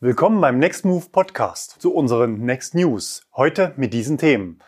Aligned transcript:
Willkommen 0.00 0.40
beim 0.40 0.58
Next 0.58 0.84
Move 0.84 1.06
Podcast 1.12 1.80
zu 1.80 1.94
unseren 1.94 2.44
Next 2.44 2.74
News. 2.74 3.22
Heute 3.34 3.72
mit 3.76 3.94
diesen 3.94 4.18
Themen. 4.18 4.58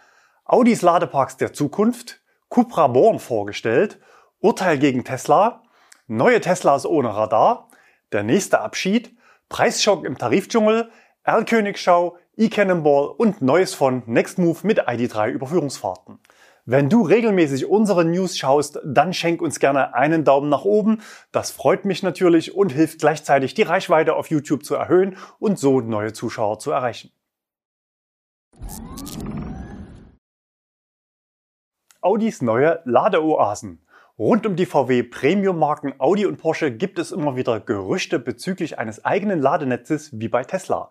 Audis 0.45 0.83
Ladeparks 0.83 1.37
der 1.37 1.53
Zukunft, 1.53 2.23
Cupra 2.49 2.87
Born 2.87 3.19
vorgestellt, 3.19 3.99
Urteil 4.39 4.79
gegen 4.79 5.05
Tesla, 5.05 5.65
neue 6.07 6.41
Teslas 6.41 6.87
ohne 6.87 7.15
Radar, 7.15 7.69
der 8.13 8.23
nächste 8.23 8.61
Abschied, 8.61 9.17
Preisschock 9.49 10.05
im 10.05 10.17
Tarifdschungel, 10.17 10.91
Erlkönigschau, 11.25 12.17
E-Cannonball 12.37 13.09
und 13.09 13.43
Neues 13.43 13.75
von 13.75 14.05
Next 14.07 14.39
Move 14.39 14.61
mit 14.63 14.89
ID3 14.89 15.31
Überführungsfahrten. 15.31 16.21
Wenn 16.69 16.89
du 16.89 17.03
regelmäßig 17.03 17.67
unsere 17.67 18.05
News 18.05 18.37
schaust, 18.37 18.81
dann 18.85 19.13
schenk 19.13 19.41
uns 19.41 19.61
gerne 19.61 19.95
einen 19.95 20.25
Daumen 20.25 20.49
nach 20.49 20.65
oben. 20.65 21.01
Das 21.31 21.53
freut 21.53 21.85
mich 21.85 22.03
natürlich 22.03 22.57
und 22.57 22.73
hilft 22.73 22.99
gleichzeitig 22.99 23.55
die 23.55 23.63
Reichweite 23.63 24.17
auf 24.17 24.31
YouTube 24.31 24.65
zu 24.65 24.75
erhöhen 24.75 25.17
und 25.39 25.61
so 25.61 25.81
neue 25.81 26.13
Zuschauer 26.13 26.59
zu 26.59 26.73
erreichen. 26.73 27.13
Audis 32.01 32.43
neue 32.43 32.81
Ladeoasen. 32.85 33.87
Rund 34.19 34.45
um 34.45 34.57
die 34.57 34.67
VW 34.67 35.05
Premium-Marken 35.05 35.95
Audi 35.99 36.27
und 36.27 36.39
Porsche 36.39 36.73
gibt 36.73 36.99
es 36.99 37.13
immer 37.13 37.37
wieder 37.37 37.61
Gerüchte 37.61 38.19
bezüglich 38.19 38.77
eines 38.77 39.05
eigenen 39.05 39.41
Ladenetzes 39.41 40.19
wie 40.19 40.29
bei 40.29 40.43
Tesla. 40.43 40.91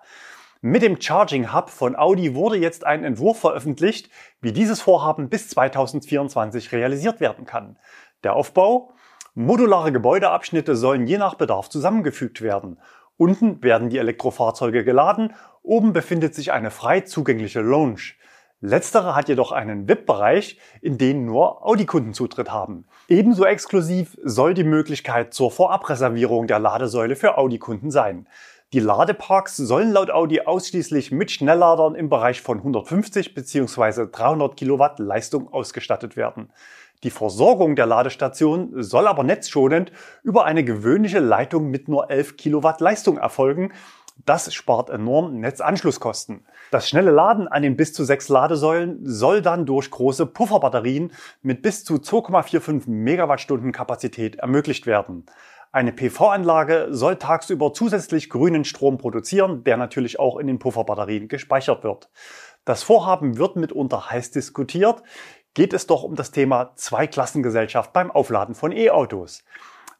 Mit 0.67 0.81
dem 0.81 0.99
Charging 0.99 1.53
Hub 1.53 1.69
von 1.69 1.95
Audi 1.95 2.33
wurde 2.33 2.57
jetzt 2.57 2.87
ein 2.87 3.03
Entwurf 3.03 3.37
veröffentlicht, 3.37 4.09
wie 4.41 4.51
dieses 4.51 4.81
Vorhaben 4.81 5.29
bis 5.29 5.47
2024 5.49 6.71
realisiert 6.71 7.19
werden 7.19 7.45
kann. 7.45 7.77
Der 8.23 8.33
Aufbau? 8.33 8.95
Modulare 9.35 9.91
Gebäudeabschnitte 9.91 10.75
sollen 10.75 11.05
je 11.05 11.19
nach 11.19 11.35
Bedarf 11.35 11.69
zusammengefügt 11.69 12.41
werden. 12.41 12.79
Unten 13.15 13.61
werden 13.61 13.91
die 13.91 13.99
Elektrofahrzeuge 13.99 14.83
geladen, 14.83 15.35
oben 15.61 15.93
befindet 15.93 16.33
sich 16.33 16.51
eine 16.51 16.71
frei 16.71 17.01
zugängliche 17.01 17.61
Lounge. 17.61 18.15
Letztere 18.59 19.13
hat 19.15 19.29
jedoch 19.29 19.51
einen 19.51 19.87
VIP-Bereich, 19.87 20.59
in 20.81 20.97
den 20.97 21.25
nur 21.25 21.63
Audi-Kunden 21.63 22.15
Zutritt 22.15 22.51
haben. 22.51 22.87
Ebenso 23.07 23.45
exklusiv 23.45 24.17
soll 24.23 24.55
die 24.55 24.63
Möglichkeit 24.63 25.35
zur 25.35 25.51
Vorabreservierung 25.51 26.47
der 26.47 26.57
Ladesäule 26.57 27.15
für 27.15 27.37
Audi-Kunden 27.37 27.91
sein. 27.91 28.27
Die 28.73 28.79
Ladeparks 28.79 29.55
sollen 29.57 29.91
laut 29.91 30.09
Audi 30.09 30.41
ausschließlich 30.41 31.11
mit 31.11 31.31
Schnellladern 31.31 31.95
im 31.95 32.09
Bereich 32.09 32.41
von 32.41 32.57
150 32.57 33.35
bzw. 33.35 34.07
300 34.11 34.57
Kilowatt 34.57 34.99
Leistung 34.99 35.53
ausgestattet 35.53 36.17
werden. 36.17 36.51
Die 37.03 37.11
Versorgung 37.11 37.75
der 37.75 37.85
Ladestation 37.85 38.71
soll 38.81 39.07
aber 39.07 39.23
netzschonend 39.23 39.91
über 40.23 40.45
eine 40.45 40.63
gewöhnliche 40.63 41.19
Leitung 41.19 41.69
mit 41.69 41.87
nur 41.87 42.09
11 42.09 42.37
Kilowatt 42.37 42.81
Leistung 42.81 43.17
erfolgen. 43.17 43.71
Das 44.25 44.51
spart 44.53 44.89
enorm 44.89 45.39
Netzanschlusskosten. 45.39 46.45
Das 46.71 46.89
schnelle 46.89 47.11
Laden 47.11 47.47
an 47.47 47.61
den 47.61 47.75
bis 47.75 47.93
zu 47.93 48.03
sechs 48.05 48.29
Ladesäulen 48.29 48.99
soll 49.03 49.41
dann 49.41 49.65
durch 49.65 49.91
große 49.91 50.25
Pufferbatterien 50.25 51.11
mit 51.41 51.61
bis 51.61 51.83
zu 51.83 51.95
2,45 51.95 52.89
Megawattstunden 52.89 53.71
Kapazität 53.71 54.37
ermöglicht 54.37 54.87
werden. 54.87 55.25
Eine 55.75 55.91
PV-Anlage 55.91 56.87
soll 56.91 57.17
tagsüber 57.17 57.73
zusätzlich 57.73 58.29
grünen 58.29 58.63
Strom 58.63 58.97
produzieren, 58.97 59.65
der 59.65 59.75
natürlich 59.75 60.21
auch 60.21 60.37
in 60.37 60.47
den 60.47 60.57
Pufferbatterien 60.57 61.27
gespeichert 61.27 61.83
wird. 61.83 62.09
Das 62.63 62.81
Vorhaben 62.81 63.37
wird 63.37 63.57
mitunter 63.57 64.09
heiß 64.09 64.31
diskutiert, 64.31 65.03
geht 65.53 65.73
es 65.73 65.85
doch 65.85 66.03
um 66.03 66.15
das 66.15 66.31
Thema 66.31 66.71
Zweiklassengesellschaft 66.77 67.91
beim 67.91 68.09
Aufladen 68.09 68.55
von 68.55 68.71
E-Autos. 68.71 69.43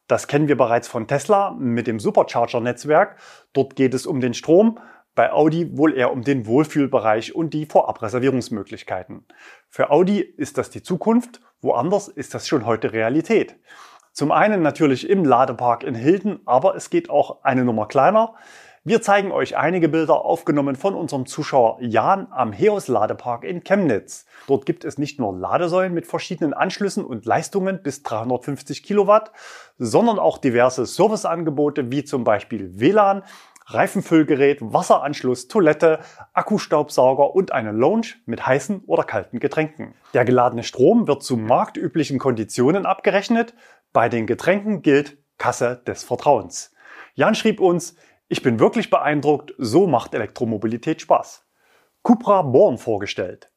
Das 0.08 0.30
kennen 0.30 0.48
wir 0.48 0.56
bereits 0.56 0.88
von 0.88 1.10
Tesla 1.10 1.52
mit 1.52 1.88
dem 1.88 2.00
Supercharger-Netzwerk. 2.00 3.18
Dort 3.52 3.76
geht 3.76 3.94
es 3.94 4.06
um 4.06 4.22
den 4.22 4.34
Strom, 4.34 4.80
bei 5.14 5.34
Audi 5.34 5.78
wohl 5.78 5.94
eher 5.94 6.14
um 6.14 6.22
den 6.22 6.46
Wohlfühlbereich 6.46 7.36
und 7.36 7.54
die 7.54 7.66
Vorabreservierungsmöglichkeiten. 7.66 9.26
Für 9.68 9.92
Audi 9.92 10.22
ist 10.22 10.58
das 10.58 10.70
die 10.70 10.84
Zukunft, 10.84 11.42
woanders 11.60 12.08
ist 12.08 12.34
das 12.34 12.48
schon 12.48 12.66
heute 12.66 12.94
Realität. 12.94 13.58
Zum 14.16 14.32
einen 14.32 14.62
natürlich 14.62 15.10
im 15.10 15.26
Ladepark 15.26 15.84
in 15.84 15.94
Hilden, 15.94 16.40
aber 16.46 16.78
es 16.78 16.90
geht 16.90 17.10
auch 17.10 17.44
eine 17.44 17.66
Nummer 17.66 17.86
kleiner. 17.86 18.36
Wir 18.86 19.02
zeigen 19.02 19.34
euch 19.34 19.58
einige 19.58 19.90
Bilder 19.90 20.24
aufgenommen 20.24 20.78
von 20.78 20.96
unserem 20.96 21.26
Zuschauer 21.26 21.80
Jan 21.82 22.28
am 22.32 22.54
Heos 22.54 22.88
Ladepark 22.88 23.44
in 23.44 23.66
Chemnitz. 23.66 24.26
Dort 24.48 24.66
gibt 24.66 24.86
es 24.86 24.98
nicht 24.98 25.20
nur 25.20 25.38
Ladesäulen 25.38 25.94
mit 25.94 26.08
verschiedenen 26.08 26.54
Anschlüssen 26.54 27.04
und 27.04 27.26
Leistungen 27.26 27.84
bis 27.84 28.04
350 28.04 28.84
Kilowatt, 28.84 29.34
sondern 29.80 30.18
auch 30.18 30.38
diverse 30.38 30.86
Serviceangebote 30.86 31.92
wie 31.92 32.06
zum 32.06 32.24
Beispiel 32.24 32.80
WLAN, 32.80 33.22
Reifenfüllgerät, 33.68 34.60
Wasseranschluss, 34.62 35.48
Toilette, 35.48 36.00
Akkustaubsauger 36.34 37.34
und 37.34 37.52
eine 37.52 37.72
Lounge 37.72 38.08
mit 38.28 38.46
heißen 38.46 38.84
oder 38.86 39.04
kalten 39.04 39.40
Getränken. 39.40 39.96
Der 40.14 40.24
geladene 40.24 40.62
Strom 40.62 41.08
wird 41.08 41.24
zu 41.24 41.36
marktüblichen 41.36 42.20
Konditionen 42.20 42.86
abgerechnet. 42.86 43.56
Bei 43.96 44.10
den 44.10 44.28
Getränken 44.28 44.82
gilt 44.82 45.18
Kasse 45.38 45.82
des 45.88 46.04
Vertrauens. 46.04 46.74
Jan 47.14 47.34
schrieb 47.34 47.62
uns, 47.62 47.96
ich 48.28 48.42
bin 48.42 48.60
wirklich 48.60 48.90
beeindruckt, 48.90 49.54
so 49.58 49.88
macht 49.88 50.14
Elektromobilität 50.14 51.00
Spaß. 51.00 51.46
Cupra 52.04 52.42
Born 52.42 52.78
vorgestellt. 52.78 53.54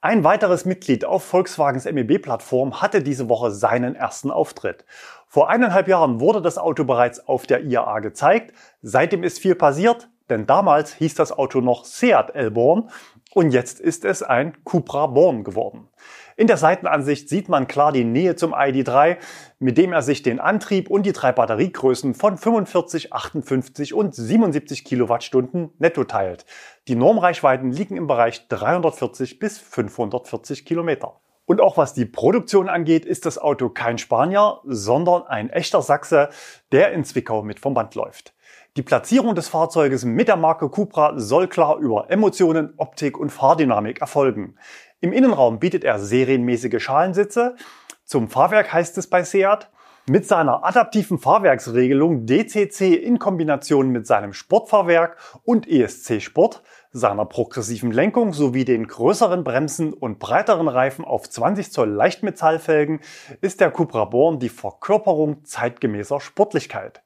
Ein 0.00 0.24
weiteres 0.24 0.64
Mitglied 0.64 1.04
auf 1.04 1.24
Volkswagens 1.24 1.84
MEB-Plattform 1.84 2.80
hatte 2.80 3.02
diese 3.02 3.28
Woche 3.28 3.50
seinen 3.50 3.94
ersten 3.94 4.30
Auftritt. 4.30 4.86
Vor 5.26 5.50
eineinhalb 5.50 5.88
Jahren 5.88 6.20
wurde 6.20 6.40
das 6.40 6.56
Auto 6.56 6.84
bereits 6.84 7.28
auf 7.28 7.46
der 7.46 7.62
IAA 7.62 8.00
gezeigt. 8.00 8.54
Seitdem 8.80 9.22
ist 9.22 9.40
viel 9.40 9.56
passiert, 9.56 10.08
denn 10.30 10.46
damals 10.46 10.94
hieß 10.94 11.16
das 11.16 11.32
Auto 11.32 11.60
noch 11.60 11.84
Seat 11.84 12.34
Elborn 12.34 12.88
und 13.34 13.50
jetzt 13.50 13.78
ist 13.78 14.06
es 14.06 14.22
ein 14.22 14.64
Cupra 14.64 15.08
Born 15.08 15.44
geworden. 15.44 15.90
In 16.36 16.46
der 16.46 16.56
Seitenansicht 16.56 17.28
sieht 17.28 17.48
man 17.48 17.66
klar 17.66 17.92
die 17.92 18.04
Nähe 18.04 18.36
zum 18.36 18.54
ID3, 18.54 19.18
mit 19.58 19.78
dem 19.78 19.92
er 19.92 20.02
sich 20.02 20.22
den 20.22 20.40
Antrieb 20.40 20.90
und 20.90 21.04
die 21.04 21.12
drei 21.12 21.32
Batteriegrößen 21.32 22.14
von 22.14 22.38
45, 22.38 23.12
58 23.12 23.94
und 23.94 24.14
77 24.14 24.84
Kilowattstunden 24.84 25.70
netto 25.78 26.04
teilt. 26.04 26.46
Die 26.88 26.94
Normreichweiten 26.94 27.70
liegen 27.70 27.96
im 27.96 28.06
Bereich 28.06 28.48
340 28.48 29.38
bis 29.38 29.58
540 29.58 30.64
Kilometer. 30.64 31.20
Und 31.44 31.60
auch 31.60 31.76
was 31.76 31.92
die 31.92 32.06
Produktion 32.06 32.68
angeht, 32.68 33.04
ist 33.04 33.26
das 33.26 33.36
Auto 33.36 33.68
kein 33.68 33.98
Spanier, 33.98 34.60
sondern 34.64 35.24
ein 35.24 35.50
echter 35.50 35.82
Sachse, 35.82 36.30
der 36.70 36.92
in 36.92 37.04
Zwickau 37.04 37.42
mit 37.42 37.60
vom 37.60 37.74
Band 37.74 37.94
läuft. 37.94 38.32
Die 38.76 38.82
Platzierung 38.82 39.34
des 39.34 39.48
Fahrzeuges 39.48 40.06
mit 40.06 40.28
der 40.28 40.36
Marke 40.36 40.70
Cupra 40.70 41.12
soll 41.18 41.46
klar 41.48 41.76
über 41.76 42.10
Emotionen, 42.10 42.72
Optik 42.78 43.18
und 43.18 43.28
Fahrdynamik 43.28 44.00
erfolgen. 44.00 44.56
Im 45.02 45.12
Innenraum 45.12 45.58
bietet 45.58 45.82
er 45.82 45.98
serienmäßige 45.98 46.80
Schalensitze. 46.80 47.56
Zum 48.04 48.28
Fahrwerk 48.28 48.72
heißt 48.72 48.96
es 48.98 49.08
bei 49.08 49.24
Seat. 49.24 49.68
Mit 50.08 50.28
seiner 50.28 50.62
adaptiven 50.62 51.18
Fahrwerksregelung 51.18 52.24
DCC 52.24 52.94
in 52.94 53.18
Kombination 53.18 53.90
mit 53.90 54.06
seinem 54.06 54.32
Sportfahrwerk 54.32 55.16
und 55.42 55.68
ESC 55.68 56.22
Sport, 56.22 56.62
seiner 56.92 57.24
progressiven 57.24 57.90
Lenkung 57.90 58.32
sowie 58.32 58.64
den 58.64 58.86
größeren 58.86 59.42
Bremsen 59.42 59.92
und 59.92 60.20
breiteren 60.20 60.68
Reifen 60.68 61.04
auf 61.04 61.28
20 61.28 61.72
Zoll 61.72 61.90
Leichtmetallfelgen 61.90 63.00
ist 63.40 63.60
der 63.60 63.72
Cupra 63.72 64.04
Born 64.04 64.38
die 64.38 64.50
Verkörperung 64.50 65.44
zeitgemäßer 65.44 66.20
Sportlichkeit. 66.20 67.02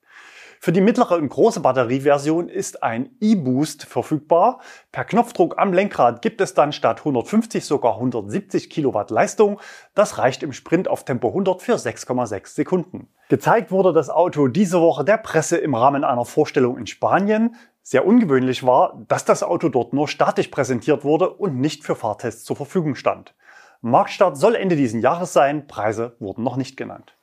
Für 0.66 0.72
die 0.72 0.80
mittlere 0.80 1.14
und 1.14 1.28
große 1.28 1.60
Batterieversion 1.60 2.48
ist 2.48 2.82
ein 2.82 3.10
E-Boost 3.20 3.84
verfügbar. 3.84 4.58
Per 4.90 5.04
Knopfdruck 5.04 5.58
am 5.58 5.72
Lenkrad 5.72 6.22
gibt 6.22 6.40
es 6.40 6.54
dann 6.54 6.72
statt 6.72 6.98
150 6.98 7.64
sogar 7.64 7.94
170 7.94 8.68
Kilowatt 8.68 9.12
Leistung. 9.12 9.60
Das 9.94 10.18
reicht 10.18 10.42
im 10.42 10.52
Sprint 10.52 10.88
auf 10.88 11.04
Tempo 11.04 11.28
100 11.28 11.62
für 11.62 11.76
6,6 11.76 12.48
Sekunden. 12.48 13.06
Gezeigt 13.28 13.70
wurde 13.70 13.92
das 13.92 14.10
Auto 14.10 14.48
diese 14.48 14.80
Woche 14.80 15.04
der 15.04 15.18
Presse 15.18 15.56
im 15.56 15.76
Rahmen 15.76 16.02
einer 16.02 16.24
Vorstellung 16.24 16.78
in 16.78 16.88
Spanien. 16.88 17.54
Sehr 17.82 18.04
ungewöhnlich 18.04 18.66
war, 18.66 19.04
dass 19.06 19.24
das 19.24 19.44
Auto 19.44 19.68
dort 19.68 19.92
nur 19.92 20.08
statisch 20.08 20.48
präsentiert 20.48 21.04
wurde 21.04 21.30
und 21.30 21.60
nicht 21.60 21.84
für 21.84 21.94
Fahrtests 21.94 22.42
zur 22.42 22.56
Verfügung 22.56 22.96
stand. 22.96 23.36
Marktstart 23.82 24.36
soll 24.36 24.56
Ende 24.56 24.74
diesen 24.74 25.00
Jahres 25.00 25.32
sein, 25.32 25.68
Preise 25.68 26.16
wurden 26.18 26.42
noch 26.42 26.56
nicht 26.56 26.76
genannt. 26.76 27.16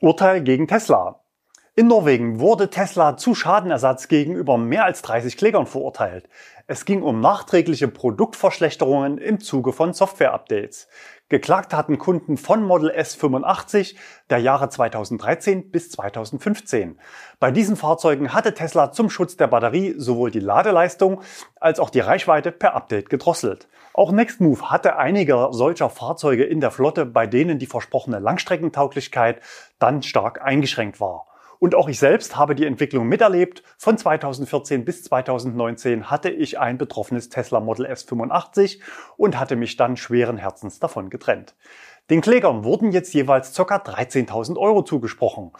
Urteil 0.00 0.42
gegen 0.42 0.68
Tesla. 0.68 1.23
In 1.76 1.88
Norwegen 1.88 2.38
wurde 2.38 2.70
Tesla 2.70 3.16
zu 3.16 3.34
Schadenersatz 3.34 4.06
gegenüber 4.06 4.56
mehr 4.56 4.84
als 4.84 5.02
30 5.02 5.36
Klägern 5.36 5.66
verurteilt. 5.66 6.28
Es 6.68 6.84
ging 6.84 7.02
um 7.02 7.20
nachträgliche 7.20 7.88
Produktverschlechterungen 7.88 9.18
im 9.18 9.40
Zuge 9.40 9.72
von 9.72 9.92
Software-Updates. 9.92 10.86
Geklagt 11.28 11.74
hatten 11.74 11.98
Kunden 11.98 12.36
von 12.36 12.62
Model 12.62 12.92
S85 12.92 13.96
der 14.30 14.38
Jahre 14.38 14.68
2013 14.68 15.72
bis 15.72 15.90
2015. 15.90 17.00
Bei 17.40 17.50
diesen 17.50 17.74
Fahrzeugen 17.74 18.32
hatte 18.32 18.54
Tesla 18.54 18.92
zum 18.92 19.10
Schutz 19.10 19.36
der 19.36 19.48
Batterie 19.48 19.96
sowohl 19.98 20.30
die 20.30 20.38
Ladeleistung 20.38 21.22
als 21.58 21.80
auch 21.80 21.90
die 21.90 21.98
Reichweite 21.98 22.52
per 22.52 22.74
Update 22.74 23.10
gedrosselt. 23.10 23.66
Auch 23.94 24.12
Nextmove 24.12 24.70
hatte 24.70 24.94
einige 24.94 25.48
solcher 25.50 25.90
Fahrzeuge 25.90 26.44
in 26.44 26.60
der 26.60 26.70
Flotte, 26.70 27.04
bei 27.04 27.26
denen 27.26 27.58
die 27.58 27.66
versprochene 27.66 28.20
Langstreckentauglichkeit 28.20 29.40
dann 29.80 30.04
stark 30.04 30.40
eingeschränkt 30.40 31.00
war. 31.00 31.26
Und 31.58 31.74
auch 31.74 31.88
ich 31.88 31.98
selbst 31.98 32.36
habe 32.36 32.54
die 32.54 32.66
Entwicklung 32.66 33.06
miterlebt. 33.06 33.62
Von 33.78 33.96
2014 33.96 34.84
bis 34.84 35.04
2019 35.04 36.10
hatte 36.10 36.30
ich 36.30 36.58
ein 36.58 36.78
betroffenes 36.78 37.28
Tesla 37.28 37.60
Model 37.60 37.86
S 37.86 38.02
85 38.02 38.80
und 39.16 39.38
hatte 39.38 39.56
mich 39.56 39.76
dann 39.76 39.96
schweren 39.96 40.36
Herzens 40.36 40.78
davon 40.78 41.10
getrennt. 41.10 41.54
Den 42.10 42.20
Klägern 42.20 42.64
wurden 42.64 42.92
jetzt 42.92 43.14
jeweils 43.14 43.54
ca. 43.54 43.76
13.000 43.76 44.58
Euro 44.58 44.82
zugesprochen. 44.82 45.52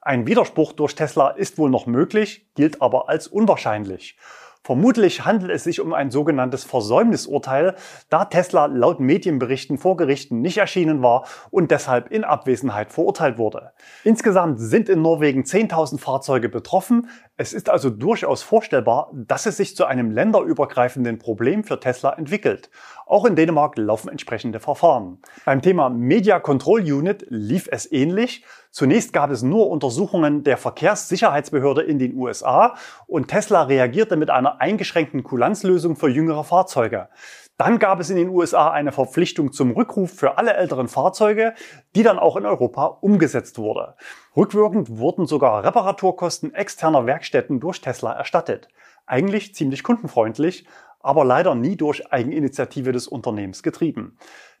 Ein 0.00 0.26
Widerspruch 0.26 0.72
durch 0.72 0.96
Tesla 0.96 1.30
ist 1.30 1.58
wohl 1.58 1.70
noch 1.70 1.86
möglich, 1.86 2.48
gilt 2.56 2.82
aber 2.82 3.08
als 3.08 3.28
unwahrscheinlich. 3.28 4.16
Vermutlich 4.64 5.24
handelt 5.24 5.50
es 5.50 5.64
sich 5.64 5.80
um 5.80 5.92
ein 5.92 6.12
sogenanntes 6.12 6.62
Versäumnisurteil, 6.62 7.74
da 8.10 8.26
Tesla 8.26 8.66
laut 8.66 9.00
Medienberichten 9.00 9.76
vor 9.76 9.96
Gerichten 9.96 10.40
nicht 10.40 10.58
erschienen 10.58 11.02
war 11.02 11.26
und 11.50 11.72
deshalb 11.72 12.12
in 12.12 12.22
Abwesenheit 12.22 12.92
verurteilt 12.92 13.38
wurde. 13.38 13.72
Insgesamt 14.04 14.60
sind 14.60 14.88
in 14.88 15.02
Norwegen 15.02 15.42
10.000 15.42 15.98
Fahrzeuge 15.98 16.48
betroffen. 16.48 17.08
Es 17.36 17.52
ist 17.52 17.68
also 17.68 17.90
durchaus 17.90 18.44
vorstellbar, 18.44 19.10
dass 19.12 19.46
es 19.46 19.56
sich 19.56 19.74
zu 19.74 19.84
einem 19.84 20.12
länderübergreifenden 20.12 21.18
Problem 21.18 21.64
für 21.64 21.80
Tesla 21.80 22.12
entwickelt. 22.12 22.70
Auch 23.12 23.26
in 23.26 23.36
Dänemark 23.36 23.76
laufen 23.76 24.08
entsprechende 24.08 24.58
Verfahren. 24.58 25.18
Beim 25.44 25.60
Thema 25.60 25.90
Media 25.90 26.40
Control 26.40 26.80
Unit 26.80 27.26
lief 27.28 27.68
es 27.70 27.92
ähnlich. 27.92 28.42
Zunächst 28.70 29.12
gab 29.12 29.30
es 29.30 29.42
nur 29.42 29.68
Untersuchungen 29.68 30.44
der 30.44 30.56
Verkehrssicherheitsbehörde 30.56 31.82
in 31.82 31.98
den 31.98 32.16
USA 32.16 32.74
und 33.06 33.28
Tesla 33.28 33.64
reagierte 33.64 34.16
mit 34.16 34.30
einer 34.30 34.62
eingeschränkten 34.62 35.24
Kulanzlösung 35.24 35.94
für 35.94 36.08
jüngere 36.08 36.42
Fahrzeuge. 36.42 37.10
Dann 37.58 37.78
gab 37.78 38.00
es 38.00 38.08
in 38.08 38.16
den 38.16 38.30
USA 38.30 38.70
eine 38.70 38.92
Verpflichtung 38.92 39.52
zum 39.52 39.72
Rückruf 39.72 40.10
für 40.10 40.38
alle 40.38 40.54
älteren 40.54 40.88
Fahrzeuge, 40.88 41.52
die 41.94 42.02
dann 42.02 42.18
auch 42.18 42.36
in 42.36 42.46
Europa 42.46 42.86
umgesetzt 42.86 43.58
wurde. 43.58 43.94
Rückwirkend 44.34 44.88
wurden 44.96 45.26
sogar 45.26 45.62
Reparaturkosten 45.64 46.54
externer 46.54 47.04
Werkstätten 47.04 47.60
durch 47.60 47.82
Tesla 47.82 48.14
erstattet. 48.14 48.68
Eigentlich 49.04 49.54
ziemlich 49.54 49.82
kundenfreundlich, 49.82 50.66
aber 51.02 51.24
leider 51.24 51.54
nie 51.54 51.76
durch 51.76 52.12
Eigeninitiative 52.12 52.92
des 52.92 53.08
Unternehmens 53.08 53.62
getrieben. 53.62 54.16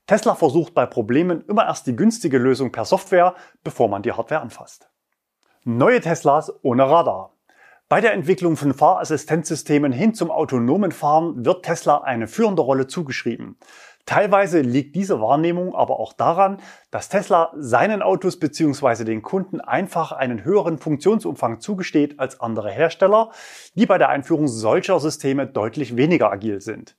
Tesla 0.06 0.34
versucht 0.34 0.74
bei 0.74 0.84
Problemen 0.86 1.42
immer 1.42 1.66
erst 1.66 1.86
die 1.86 1.96
günstige 1.96 2.38
Lösung 2.38 2.72
per 2.72 2.84
Software, 2.84 3.34
bevor 3.62 3.88
man 3.88 4.02
die 4.02 4.12
Hardware 4.12 4.40
anfasst. 4.40 4.90
Neue 5.64 6.00
Teslas 6.00 6.52
ohne 6.62 6.88
Radar. 6.88 7.36
Bei 7.88 8.00
der 8.00 8.14
Entwicklung 8.14 8.56
von 8.56 8.74
Fahrassistenzsystemen 8.74 9.92
hin 9.92 10.14
zum 10.14 10.30
autonomen 10.30 10.92
Fahren 10.92 11.44
wird 11.44 11.64
Tesla 11.64 11.98
eine 11.98 12.26
führende 12.26 12.62
Rolle 12.62 12.86
zugeschrieben. 12.86 13.58
Teilweise 14.04 14.60
liegt 14.60 14.96
diese 14.96 15.20
Wahrnehmung 15.20 15.74
aber 15.74 16.00
auch 16.00 16.12
daran, 16.12 16.58
dass 16.90 17.08
Tesla 17.08 17.52
seinen 17.56 18.02
Autos 18.02 18.38
bzw. 18.38 19.04
den 19.04 19.22
Kunden 19.22 19.60
einfach 19.60 20.10
einen 20.10 20.44
höheren 20.44 20.78
Funktionsumfang 20.78 21.60
zugesteht 21.60 22.18
als 22.18 22.40
andere 22.40 22.70
Hersteller, 22.70 23.30
die 23.74 23.86
bei 23.86 23.98
der 23.98 24.08
Einführung 24.08 24.48
solcher 24.48 24.98
Systeme 24.98 25.46
deutlich 25.46 25.96
weniger 25.96 26.32
agil 26.32 26.60
sind. 26.60 26.96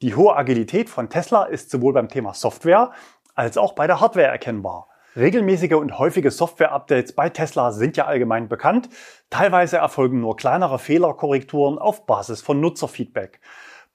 Die 0.00 0.14
hohe 0.14 0.36
Agilität 0.36 0.88
von 0.90 1.08
Tesla 1.08 1.44
ist 1.44 1.70
sowohl 1.70 1.92
beim 1.92 2.08
Thema 2.08 2.34
Software 2.34 2.92
als 3.34 3.58
auch 3.58 3.72
bei 3.72 3.86
der 3.86 4.00
Hardware 4.00 4.26
erkennbar. 4.26 4.88
Regelmäßige 5.16 5.74
und 5.74 5.98
häufige 5.98 6.30
Software-Updates 6.32 7.14
bei 7.14 7.28
Tesla 7.30 7.70
sind 7.70 7.96
ja 7.96 8.06
allgemein 8.06 8.48
bekannt. 8.48 8.88
Teilweise 9.30 9.76
erfolgen 9.76 10.20
nur 10.20 10.36
kleinere 10.36 10.80
Fehlerkorrekturen 10.80 11.78
auf 11.78 12.04
Basis 12.06 12.42
von 12.42 12.60
Nutzerfeedback. 12.60 13.40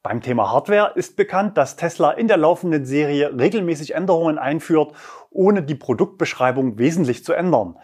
Beim 0.02 0.22
Thema 0.22 0.50
Hardware 0.50 0.94
ist 0.96 1.18
bekannt, 1.18 1.58
dass 1.58 1.76
Tesla 1.76 2.12
in 2.12 2.30
der 2.30 2.38
laufenden 2.38 2.86
Serie 2.86 3.38
regelmäßig 3.38 3.96
Änderungen 3.96 4.38
einführt, 4.38 4.94
ohne 5.30 5.62
die 5.62 5.76
Produktbeschreibung 5.76 6.78
wesentlich 6.78 7.26
zu 7.26 7.34
ändern. 7.34 7.76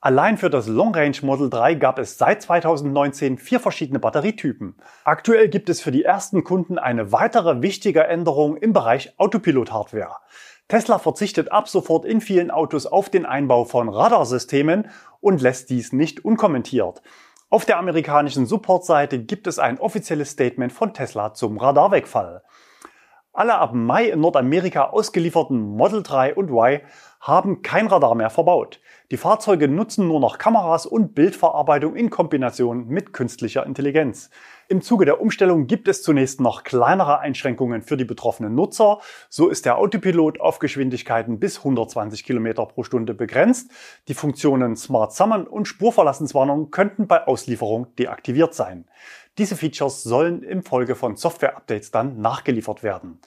Allein 0.00 0.36
für 0.36 0.50
das 0.50 0.66
Long 0.66 0.92
Range 0.92 1.16
Model 1.22 1.48
3 1.48 1.74
gab 1.74 2.00
es 2.00 2.18
seit 2.18 2.42
2019 2.42 3.38
vier 3.38 3.60
verschiedene 3.60 4.00
Batterietypen. 4.00 4.74
Aktuell 5.04 5.48
gibt 5.48 5.68
es 5.68 5.80
für 5.80 5.92
die 5.92 6.02
ersten 6.02 6.42
Kunden 6.42 6.76
eine 6.76 7.12
weitere 7.12 7.62
wichtige 7.62 8.02
Änderung 8.02 8.56
im 8.56 8.72
Bereich 8.72 9.14
Autopilot-Hardware. 9.18 10.16
Tesla 10.66 10.98
verzichtet 10.98 11.52
ab 11.52 11.68
sofort 11.68 12.04
in 12.04 12.20
vielen 12.20 12.50
Autos 12.50 12.86
auf 12.86 13.10
den 13.10 13.26
Einbau 13.26 13.64
von 13.64 13.88
Radarsystemen 13.88 14.88
und 15.20 15.40
lässt 15.40 15.70
dies 15.70 15.92
nicht 15.92 16.24
unkommentiert. 16.24 17.00
Auf 17.52 17.64
der 17.64 17.78
amerikanischen 17.78 18.46
Support-Seite 18.46 19.18
gibt 19.18 19.48
es 19.48 19.58
ein 19.58 19.80
offizielles 19.80 20.30
Statement 20.30 20.72
von 20.72 20.94
Tesla 20.94 21.34
zum 21.34 21.58
Radarwegfall. 21.58 22.44
Alle 23.40 23.54
ab 23.54 23.72
Mai 23.72 24.10
in 24.10 24.20
Nordamerika 24.20 24.90
ausgelieferten 24.90 25.74
Model 25.74 26.02
3 26.02 26.34
und 26.34 26.50
Y 26.50 26.82
haben 27.22 27.62
kein 27.62 27.86
Radar 27.86 28.14
mehr 28.14 28.28
verbaut. 28.28 28.80
Die 29.10 29.16
Fahrzeuge 29.16 29.66
nutzen 29.66 30.08
nur 30.08 30.20
noch 30.20 30.36
Kameras 30.36 30.84
und 30.84 31.14
Bildverarbeitung 31.14 31.96
in 31.96 32.10
Kombination 32.10 32.86
mit 32.88 33.14
künstlicher 33.14 33.64
Intelligenz. 33.64 34.28
Im 34.68 34.82
Zuge 34.82 35.04
der 35.04 35.20
Umstellung 35.20 35.66
gibt 35.66 35.88
es 35.88 36.02
zunächst 36.02 36.40
noch 36.40 36.64
kleinere 36.64 37.18
Einschränkungen 37.18 37.82
für 37.82 37.96
die 37.96 38.04
betroffenen 38.04 38.54
Nutzer. 38.54 39.00
So 39.28 39.48
ist 39.48 39.66
der 39.66 39.78
Autopilot 39.78 40.40
auf 40.40 40.60
Geschwindigkeiten 40.60 41.40
bis 41.40 41.58
120 41.58 42.24
km 42.24 42.52
pro 42.54 42.84
Stunde 42.84 43.12
begrenzt. 43.12 43.70
Die 44.06 44.14
Funktionen 44.14 44.76
Smart 44.76 45.12
Summon 45.12 45.46
und 45.46 45.66
Spurverlassenswarnung 45.66 46.70
könnten 46.70 47.08
bei 47.08 47.26
Auslieferung 47.26 47.88
deaktiviert 47.96 48.54
sein. 48.54 48.84
Diese 49.38 49.56
Features 49.56 50.02
sollen 50.02 50.42
im 50.42 50.62
Folge 50.62 50.94
von 50.94 51.16
Software-Updates 51.16 51.90
dann 51.90 52.20
nachgeliefert 52.20 52.82
werden. 52.82 53.20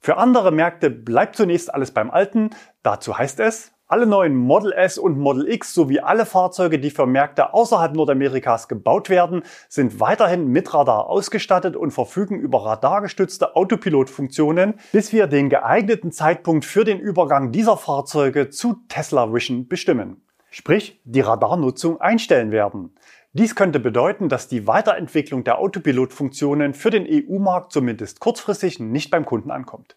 Für 0.00 0.16
andere 0.16 0.50
Märkte 0.50 0.90
bleibt 0.90 1.36
zunächst 1.36 1.72
alles 1.72 1.92
beim 1.92 2.10
Alten. 2.10 2.50
Dazu 2.82 3.16
heißt 3.16 3.38
es, 3.40 3.72
alle 3.92 4.06
neuen 4.06 4.34
Model 4.34 4.72
S 4.72 4.96
und 4.96 5.18
Model 5.18 5.46
X 5.52 5.74
sowie 5.74 6.00
alle 6.00 6.24
Fahrzeuge, 6.24 6.78
die 6.78 6.88
für 6.90 7.04
Märkte 7.04 7.52
außerhalb 7.52 7.94
Nordamerikas 7.94 8.66
gebaut 8.66 9.10
werden, 9.10 9.42
sind 9.68 10.00
weiterhin 10.00 10.46
mit 10.46 10.72
Radar 10.72 11.08
ausgestattet 11.10 11.76
und 11.76 11.90
verfügen 11.90 12.40
über 12.40 12.64
radargestützte 12.64 13.54
Autopilotfunktionen, 13.54 14.80
bis 14.92 15.12
wir 15.12 15.26
den 15.26 15.50
geeigneten 15.50 16.10
Zeitpunkt 16.10 16.64
für 16.64 16.84
den 16.84 17.00
Übergang 17.00 17.52
dieser 17.52 17.76
Fahrzeuge 17.76 18.48
zu 18.48 18.76
Tesla 18.88 19.30
Vision 19.30 19.68
bestimmen. 19.68 20.22
Sprich, 20.50 21.00
die 21.04 21.20
Radarnutzung 21.20 22.00
einstellen 22.00 22.50
werden. 22.50 22.94
Dies 23.34 23.54
könnte 23.54 23.80
bedeuten, 23.80 24.28
dass 24.28 24.48
die 24.48 24.66
Weiterentwicklung 24.66 25.42
der 25.42 25.58
Autopilot-Funktionen 25.58 26.74
für 26.74 26.90
den 26.90 27.06
EU-Markt 27.08 27.72
zumindest 27.72 28.20
kurzfristig 28.20 28.78
nicht 28.78 29.10
beim 29.10 29.24
Kunden 29.24 29.50
ankommt. 29.50 29.96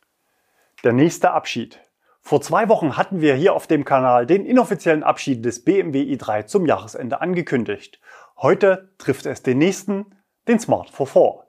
Der 0.86 0.94
nächste 0.94 1.32
Abschied. 1.32 1.82
Vor 2.22 2.40
zwei 2.40 2.70
Wochen 2.70 2.96
hatten 2.96 3.20
wir 3.20 3.36
hier 3.36 3.54
auf 3.54 3.68
dem 3.68 3.84
Kanal 3.84 4.26
den 4.26 4.46
inoffiziellen 4.46 5.04
Abschied 5.04 5.44
des 5.44 5.66
BMW 5.66 6.04
i3 6.16 6.46
zum 6.46 6.66
Jahresende 6.66 7.20
angekündigt. 7.20 8.00
Heute 8.38 8.94
trifft 9.00 9.26
es 9.26 9.44
den 9.44 9.58
nächsten, 9.58 10.16
den 10.48 10.62
Smart 10.62 10.90
44. 10.90 11.46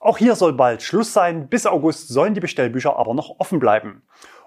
Auch 0.00 0.18
hier 0.18 0.34
soll 0.34 0.54
bald 0.54 0.82
Schluss 0.82 1.12
sein. 1.12 1.48
Bis 1.48 1.64
August 1.64 2.08
sollen 2.08 2.34
die 2.34 2.40
Bestellbücher 2.40 2.96
aber 2.96 3.14
noch 3.14 3.38
offen 3.38 3.60
bleiben. 3.60 4.02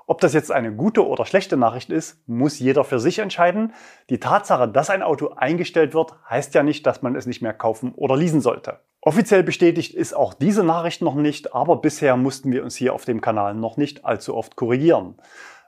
Ob 0.06 0.20
das 0.20 0.34
jetzt 0.34 0.52
eine 0.52 0.74
gute 0.74 1.08
oder 1.08 1.26
schlechte 1.26 1.56
Nachricht 1.56 1.90
ist, 1.90 2.28
muss 2.28 2.60
jeder 2.60 2.84
für 2.84 3.00
sich 3.00 3.20
entscheiden. 3.20 3.74
Die 4.10 4.20
Tatsache, 4.20 4.68
dass 4.68 4.90
ein 4.90 5.02
Auto 5.02 5.30
eingestellt 5.30 5.94
wird, 5.94 6.14
heißt 6.30 6.54
ja 6.56 6.64
nicht, 6.64 6.86
dass 6.86 7.02
man 7.02 7.16
es 7.16 7.26
nicht 7.26 7.42
mehr 7.42 7.54
kaufen 7.54 7.94
oder 7.96 8.18
leasen 8.18 8.42
sollte. 8.42 8.80
Offiziell 9.02 9.44
bestätigt 9.44 9.94
ist 9.94 10.14
auch 10.14 10.34
diese 10.34 10.64
Nachricht 10.64 11.02
noch 11.02 11.16
nicht, 11.16 11.54
aber 11.54 11.78
bisher 11.78 12.18
mussten 12.18 12.52
wir 12.52 12.64
uns 12.64 12.76
hier 12.76 12.94
auf 12.94 13.06
dem 13.06 13.22
Kanal 13.22 13.54
noch 13.54 13.78
nicht 13.78 14.06
allzu 14.06 14.36
oft 14.36 14.56
korrigieren. 14.56 15.16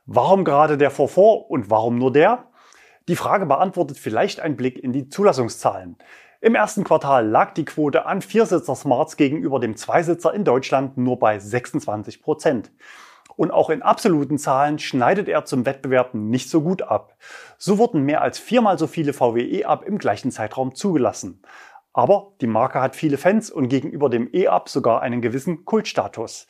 Warum 0.06 0.44
gerade 0.44 0.78
der 0.78 0.92
Vorvor 0.92 1.50
und 1.50 1.70
warum 1.70 1.98
nur 1.98 2.12
der? 2.12 2.46
Die 3.08 3.16
Frage 3.16 3.46
beantwortet 3.46 3.98
vielleicht 3.98 4.40
ein 4.40 4.56
Blick 4.56 4.78
in 4.78 4.92
die 4.92 5.10
Zulassungszahlen. 5.10 5.98
Im 6.42 6.56
ersten 6.56 6.84
Quartal 6.84 7.28
lag 7.28 7.54
die 7.54 7.66
Quote 7.66 8.06
an 8.06 8.22
Viersitzer 8.22 8.76
Smarts 8.76 9.18
gegenüber 9.18 9.60
dem 9.60 9.76
Zweisitzer 9.76 10.34
in 10.34 10.44
Deutschland 10.44 10.98
nur 10.98 11.18
bei 11.18 11.40
26 11.40 12.22
Prozent. 12.22 12.72
Und 13.36 13.52
auch 13.52 13.70
in 13.70 13.82
absoluten 13.82 14.38
Zahlen 14.38 14.80
schneidet 14.80 15.28
er 15.28 15.46
zum 15.46 15.66
Wettbewerb 15.66 16.14
nicht 16.14 16.50
so 16.50 16.62
gut 16.62 16.82
ab. 16.82 17.16
So 17.58 17.78
wurden 17.78 18.04
mehr 18.04 18.22
als 18.22 18.40
viermal 18.40 18.78
so 18.78 18.88
viele 18.88 19.14
VW 19.14 19.42
E-Up 19.42 19.84
im 19.86 19.98
gleichen 19.98 20.32
Zeitraum 20.32 20.76
zugelassen. 20.76 21.42
Aber 21.94 22.34
die 22.42 22.48
Marke 22.48 22.82
hat 22.82 22.96
viele 22.96 23.18
Fans 23.18 23.50
und 23.50 23.70
gegenüber 23.70 24.10
dem 24.10 24.30
E-Up 24.34 24.70
sogar 24.70 25.02
einen 25.02 25.22
gewissen 25.22 25.66
Kultstatus. 25.66 26.48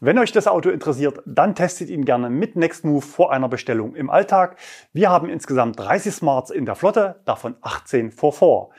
Wenn 0.00 0.18
euch 0.18 0.32
das 0.32 0.48
Auto 0.48 0.68
interessiert, 0.68 1.22
dann 1.26 1.54
testet 1.54 1.88
ihn 1.88 2.04
gerne 2.04 2.28
mit 2.28 2.56
Nextmove 2.56 3.04
vor 3.04 3.32
einer 3.32 3.48
Bestellung 3.48 3.94
im 3.94 4.10
Alltag. 4.10 4.56
Wir 4.92 5.10
haben 5.10 5.28
insgesamt 5.28 5.78
30 5.78 6.12
Smarts 6.12 6.50
in 6.50 6.66
der 6.66 6.74
Flotte, 6.74 7.20
davon 7.24 7.54
18 7.60 8.10
vor 8.10 8.32
vor. 8.32 8.70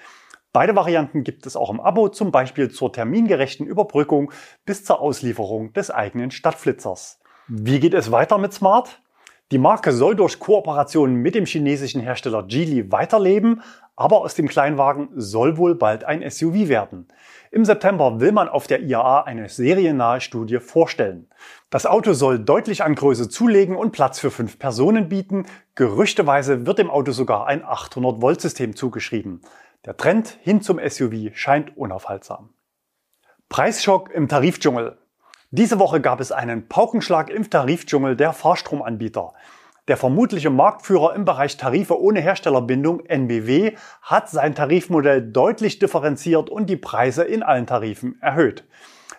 Beide 0.52 0.76
Varianten 0.76 1.24
gibt 1.24 1.48
es 1.48 1.56
auch 1.56 1.70
im 1.72 1.80
Abo, 1.80 2.10
zum 2.10 2.32
Beispiel 2.32 2.70
zur 2.70 2.92
termingerechten 2.92 3.66
Überbrückung 3.66 4.32
bis 4.66 4.84
zur 4.84 5.00
Auslieferung 5.00 5.72
des 5.74 5.90
eigenen 5.90 6.30
Stadtflitzers. 6.30 7.23
Wie 7.50 7.82
geht 7.82 7.94
es 7.94 8.10
weiter 8.10 8.38
mit 8.38 8.54
Smart? 8.54 9.02
Die 9.52 9.58
Marke 9.58 9.92
soll 9.92 10.16
durch 10.16 10.40
Kooperation 10.40 11.16
mit 11.16 11.36
dem 11.36 11.46
chinesischen 11.46 12.00
Hersteller 12.00 12.44
Geely 12.44 12.90
weiterleben, 12.90 13.62
aber 13.98 14.22
aus 14.22 14.34
dem 14.34 14.48
Kleinwagen 14.48 15.10
soll 15.16 15.58
wohl 15.58 15.76
bald 15.76 16.06
ein 16.06 16.28
SUV 16.28 16.70
werden. 16.70 17.10
Im 17.52 17.66
September 17.66 18.22
will 18.22 18.32
man 18.32 18.48
auf 18.48 18.66
der 18.68 18.82
IAA 18.82 19.24
eine 19.24 19.50
seriennahe 19.50 20.22
Studie 20.22 20.60
vorstellen. 20.60 21.28
Das 21.70 21.86
Auto 21.86 22.14
soll 22.14 22.40
deutlich 22.40 22.82
an 22.82 22.96
Größe 22.96 23.28
zulegen 23.28 23.76
und 23.76 23.92
Platz 23.92 24.20
für 24.20 24.32
fünf 24.32 24.58
Personen 24.58 25.10
bieten. 25.10 25.46
Gerüchteweise 25.76 26.66
wird 26.66 26.80
dem 26.80 26.90
Auto 26.90 27.12
sogar 27.12 27.46
ein 27.46 27.62
800-Volt-System 27.62 28.78
zugeschrieben. 28.78 29.42
Der 29.86 29.98
Trend 29.98 30.38
hin 30.42 30.62
zum 30.62 30.80
SUV 30.80 31.36
scheint 31.36 31.76
unaufhaltsam. 31.76 32.54
Preisschock 33.50 34.12
im 34.12 34.30
Tarifdschungel. 34.30 34.98
Diese 35.56 35.78
Woche 35.78 36.02
gab 36.02 36.20
es 36.20 36.32
einen 36.32 36.68
Paukenschlag 36.68 37.30
im 37.30 37.48
Tarifdschungel 37.48 38.16
der 38.16 38.34
Fahrstromanbieter. 38.34 39.34
Der 39.88 39.98
vermutliche 39.98 40.50
Marktführer 40.50 41.14
im 41.14 41.26
Bereich 41.26 41.58
Tarife 41.58 42.02
ohne 42.02 42.22
Herstellerbindung, 42.22 43.06
NBW, 43.06 43.76
hat 44.02 44.32
sein 44.32 44.56
Tarifmodell 44.56 45.22
deutlich 45.22 45.78
differenziert 45.78 46.50
und 46.50 46.72
die 46.72 46.76
Preise 46.76 47.24
in 47.24 47.44
allen 47.44 47.68
Tarifen 47.68 48.20
erhöht. 48.20 48.64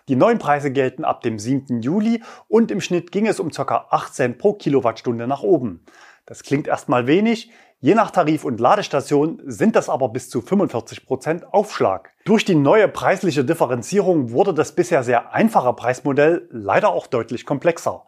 Die 0.09 0.17
neuen 0.17 0.41
Preise 0.41 0.73
gelten 0.73 1.05
ab 1.05 1.21
dem 1.21 1.39
7. 1.39 1.83
Juli 1.83 2.21
und 2.49 2.73
im 2.73 2.81
Schnitt 2.81 3.13
ging 3.13 3.29
es 3.29 3.39
um 3.39 3.53
ca. 3.53 3.87
8 3.91 4.13
Cent 4.13 4.39
pro 4.39 4.55
Kilowattstunde 4.55 5.29
nach 5.29 5.45
oben. 5.45 5.85
Das 6.27 6.43
klingt 6.43 6.69
erstmal 6.69 7.07
wenig, 7.07 7.53
Je 7.85 7.95
nach 7.95 8.11
Tarif 8.11 8.47
und 8.47 8.61
Ladestation 8.61 9.43
sind 9.45 9.77
das 9.77 9.91
aber 9.91 10.09
bis 10.09 10.31
zu 10.31 10.41
45 10.41 11.05
Prozent 11.05 11.53
Aufschlag. 11.53 12.15
Durch 12.25 12.47
die 12.47 12.55
neue 12.55 12.89
preisliche 12.89 13.45
Differenzierung 13.45 14.31
wurde 14.31 14.55
das 14.55 14.75
bisher 14.75 15.03
sehr 15.03 15.35
einfache 15.35 15.75
Preismodell 15.75 16.49
leider 16.51 16.89
auch 16.89 17.07
deutlich 17.07 17.45
komplexer. 17.45 18.05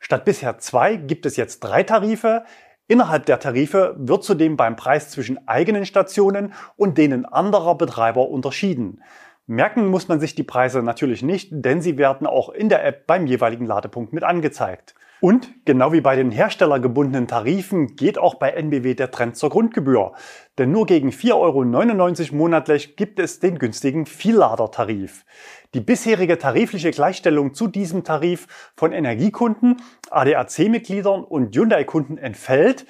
Statt 0.00 0.24
bisher 0.24 0.58
zwei 0.58 0.96
gibt 0.96 1.26
es 1.26 1.36
jetzt 1.36 1.60
drei 1.60 1.84
Tarife. 1.84 2.42
Innerhalb 2.88 3.24
der 3.26 3.38
Tarife 3.38 3.94
wird 3.98 4.24
zudem 4.24 4.56
beim 4.56 4.74
Preis 4.74 5.10
zwischen 5.10 5.46
eigenen 5.46 5.86
Stationen 5.86 6.52
und 6.74 6.98
denen 6.98 7.24
anderer 7.24 7.76
Betreiber 7.76 8.28
unterschieden. 8.30 9.00
Merken 9.46 9.86
muss 9.86 10.08
man 10.08 10.18
sich 10.18 10.34
die 10.34 10.42
Preise 10.42 10.82
natürlich 10.82 11.22
nicht, 11.22 11.50
denn 11.52 11.80
sie 11.80 11.98
werden 11.98 12.26
auch 12.26 12.48
in 12.48 12.68
der 12.68 12.84
App 12.84 13.06
beim 13.06 13.28
jeweiligen 13.28 13.66
Ladepunkt 13.66 14.12
mit 14.12 14.24
angezeigt. 14.24 14.96
Und 15.20 15.66
genau 15.66 15.92
wie 15.92 16.00
bei 16.00 16.16
den 16.16 16.30
herstellergebundenen 16.30 17.28
Tarifen 17.28 17.94
geht 17.94 18.16
auch 18.16 18.36
bei 18.36 18.50
NBW 18.50 18.94
der 18.94 19.10
Trend 19.10 19.36
zur 19.36 19.50
Grundgebühr. 19.50 20.12
Denn 20.56 20.72
nur 20.72 20.86
gegen 20.86 21.10
4,99 21.10 21.34
Euro 21.34 22.36
monatlich 22.36 22.96
gibt 22.96 23.18
es 23.18 23.38
den 23.38 23.58
günstigen 23.58 24.06
Vielladertarif. 24.06 25.26
Die 25.74 25.80
bisherige 25.80 26.38
tarifliche 26.38 26.90
Gleichstellung 26.90 27.52
zu 27.52 27.68
diesem 27.68 28.02
Tarif 28.02 28.72
von 28.76 28.92
Energiekunden, 28.92 29.82
ADAC-Mitgliedern 30.10 31.22
und 31.22 31.54
Hyundai-Kunden 31.54 32.16
entfällt. 32.16 32.86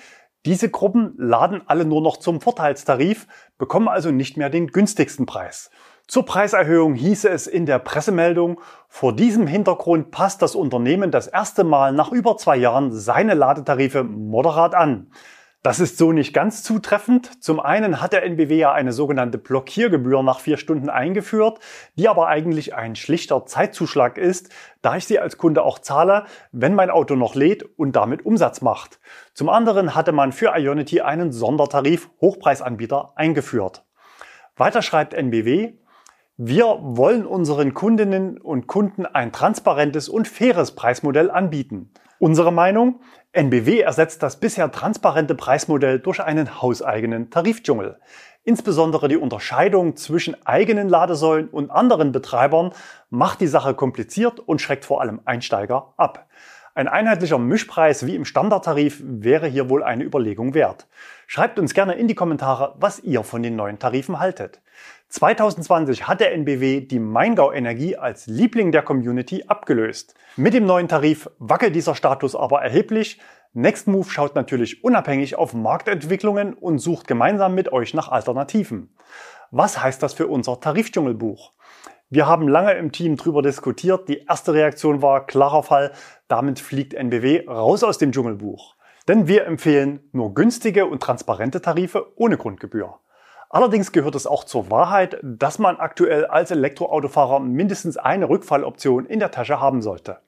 Diese 0.46 0.70
Gruppen 0.70 1.14
laden 1.18 1.62
alle 1.66 1.84
nur 1.84 2.00
noch 2.00 2.16
zum 2.16 2.40
Vorteilstarif, 2.40 3.26
bekommen 3.58 3.88
also 3.88 4.12
nicht 4.12 4.36
mehr 4.36 4.50
den 4.50 4.68
günstigsten 4.68 5.26
Preis. 5.26 5.70
Zur 6.10 6.24
Preiserhöhung 6.24 6.94
hieße 6.94 7.28
es 7.28 7.46
in 7.46 7.66
der 7.66 7.78
Pressemeldung, 7.78 8.60
vor 8.88 9.14
diesem 9.14 9.46
Hintergrund 9.46 10.10
passt 10.10 10.42
das 10.42 10.56
Unternehmen 10.56 11.12
das 11.12 11.28
erste 11.28 11.62
Mal 11.62 11.92
nach 11.92 12.10
über 12.10 12.36
zwei 12.36 12.56
Jahren 12.56 12.90
seine 12.90 13.34
Ladetarife 13.34 14.02
moderat 14.02 14.74
an. 14.74 15.12
Das 15.62 15.78
ist 15.78 15.98
so 15.98 16.10
nicht 16.10 16.34
ganz 16.34 16.64
zutreffend. 16.64 17.40
Zum 17.40 17.60
einen 17.60 18.00
hat 18.00 18.12
der 18.12 18.24
NBW 18.24 18.56
ja 18.58 18.72
eine 18.72 18.92
sogenannte 18.92 19.38
Blockiergebühr 19.38 20.24
nach 20.24 20.40
vier 20.40 20.56
Stunden 20.56 20.90
eingeführt, 20.90 21.60
die 21.94 22.08
aber 22.08 22.26
eigentlich 22.26 22.74
ein 22.74 22.96
schlichter 22.96 23.46
Zeitzuschlag 23.46 24.18
ist, 24.18 24.48
da 24.82 24.96
ich 24.96 25.06
sie 25.06 25.20
als 25.20 25.38
Kunde 25.38 25.62
auch 25.62 25.78
zahle, 25.78 26.24
wenn 26.50 26.74
mein 26.74 26.90
Auto 26.90 27.14
noch 27.14 27.36
lädt 27.36 27.62
und 27.78 27.94
damit 27.94 28.26
Umsatz 28.26 28.62
macht. 28.62 28.98
Zum 29.32 29.48
anderen 29.48 29.94
hatte 29.94 30.10
man 30.10 30.32
für 30.32 30.58
Ionity 30.58 31.02
einen 31.02 31.30
Sondertarif 31.30 32.10
Hochpreisanbieter 32.20 33.12
eingeführt. 33.14 33.84
Weiter 34.56 34.82
schreibt 34.82 35.14
NBW, 35.14 35.74
wir 36.42 36.78
wollen 36.80 37.26
unseren 37.26 37.74
Kundinnen 37.74 38.38
und 38.38 38.66
Kunden 38.66 39.04
ein 39.04 39.30
transparentes 39.30 40.08
und 40.08 40.26
faires 40.26 40.74
Preismodell 40.74 41.30
anbieten. 41.30 41.90
Unsere 42.18 42.50
Meinung? 42.50 43.02
NBW 43.32 43.80
ersetzt 43.80 44.22
das 44.22 44.40
bisher 44.40 44.72
transparente 44.72 45.34
Preismodell 45.34 45.98
durch 45.98 46.18
einen 46.18 46.62
hauseigenen 46.62 47.28
Tarifdschungel. 47.28 48.00
Insbesondere 48.42 49.08
die 49.08 49.18
Unterscheidung 49.18 49.96
zwischen 49.96 50.34
eigenen 50.46 50.88
Ladesäulen 50.88 51.50
und 51.50 51.70
anderen 51.70 52.10
Betreibern 52.10 52.72
macht 53.10 53.42
die 53.42 53.46
Sache 53.46 53.74
kompliziert 53.74 54.40
und 54.40 54.62
schreckt 54.62 54.86
vor 54.86 55.02
allem 55.02 55.20
Einsteiger 55.26 55.92
ab. 55.98 56.26
Ein 56.74 56.88
einheitlicher 56.88 57.36
Mischpreis 57.36 58.06
wie 58.06 58.14
im 58.14 58.24
Standardtarif 58.24 59.02
wäre 59.04 59.46
hier 59.46 59.68
wohl 59.68 59.82
eine 59.82 60.04
Überlegung 60.04 60.54
wert. 60.54 60.86
Schreibt 61.26 61.58
uns 61.58 61.74
gerne 61.74 61.96
in 61.96 62.08
die 62.08 62.14
Kommentare, 62.14 62.76
was 62.78 63.00
ihr 63.00 63.24
von 63.24 63.42
den 63.42 63.56
neuen 63.56 63.78
Tarifen 63.78 64.20
haltet. 64.20 64.62
2020 65.10 66.06
hat 66.06 66.20
der 66.20 66.32
NBW 66.32 66.82
die 66.82 67.00
Maingau 67.00 67.50
Energie 67.50 67.96
als 67.96 68.28
Liebling 68.28 68.70
der 68.70 68.82
Community 68.82 69.42
abgelöst. 69.48 70.14
Mit 70.36 70.54
dem 70.54 70.66
neuen 70.66 70.86
Tarif 70.86 71.28
wackelt 71.40 71.74
dieser 71.74 71.96
Status 71.96 72.36
aber 72.36 72.62
erheblich. 72.62 73.20
Nextmove 73.52 74.08
schaut 74.08 74.36
natürlich 74.36 74.84
unabhängig 74.84 75.34
auf 75.34 75.52
Marktentwicklungen 75.52 76.54
und 76.54 76.78
sucht 76.78 77.08
gemeinsam 77.08 77.56
mit 77.56 77.72
euch 77.72 77.92
nach 77.92 78.08
Alternativen. 78.08 78.94
Was 79.50 79.82
heißt 79.82 80.00
das 80.00 80.14
für 80.14 80.28
unser 80.28 80.60
Tarifdschungelbuch? 80.60 81.54
Wir 82.08 82.28
haben 82.28 82.46
lange 82.46 82.74
im 82.74 82.92
Team 82.92 83.16
drüber 83.16 83.42
diskutiert. 83.42 84.08
Die 84.08 84.24
erste 84.28 84.54
Reaktion 84.54 85.02
war 85.02 85.26
klarer 85.26 85.64
Fall. 85.64 85.90
Damit 86.28 86.60
fliegt 86.60 86.94
NBW 86.94 87.48
raus 87.48 87.82
aus 87.82 87.98
dem 87.98 88.12
Dschungelbuch. 88.12 88.76
Denn 89.08 89.26
wir 89.26 89.44
empfehlen 89.46 90.08
nur 90.12 90.34
günstige 90.34 90.86
und 90.86 91.02
transparente 91.02 91.60
Tarife 91.60 92.12
ohne 92.14 92.36
Grundgebühr. 92.36 93.00
Allerdings 93.52 93.90
gehört 93.90 94.14
es 94.14 94.28
auch 94.28 94.44
zur 94.44 94.70
Wahrheit, 94.70 95.18
dass 95.24 95.58
man 95.58 95.76
aktuell 95.76 96.24
als 96.24 96.52
Elektroautofahrer 96.52 97.40
mindestens 97.40 97.96
eine 97.96 98.28
Rückfalloption 98.28 99.06
in 99.06 99.18
der 99.18 99.32
Tasche 99.32 99.60
haben 99.60 99.82
sollte. 99.82 100.18